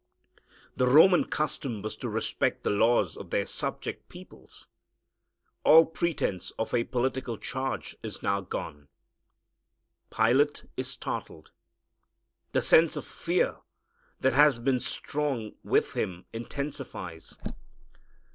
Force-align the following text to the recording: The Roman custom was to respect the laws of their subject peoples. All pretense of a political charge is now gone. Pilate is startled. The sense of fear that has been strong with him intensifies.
The 0.75 0.87
Roman 0.87 1.25
custom 1.25 1.83
was 1.83 1.95
to 1.97 2.09
respect 2.09 2.63
the 2.63 2.71
laws 2.71 3.15
of 3.15 3.29
their 3.29 3.45
subject 3.45 4.09
peoples. 4.09 4.67
All 5.63 5.85
pretense 5.85 6.49
of 6.57 6.73
a 6.73 6.85
political 6.85 7.37
charge 7.37 7.95
is 8.01 8.23
now 8.23 8.41
gone. 8.41 8.87
Pilate 10.09 10.63
is 10.75 10.87
startled. 10.87 11.51
The 12.51 12.63
sense 12.63 12.95
of 12.95 13.05
fear 13.05 13.57
that 14.21 14.33
has 14.33 14.57
been 14.57 14.79
strong 14.79 15.51
with 15.63 15.93
him 15.93 16.25
intensifies. 16.33 17.37